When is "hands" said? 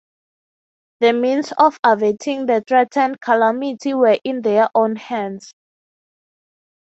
4.95-5.53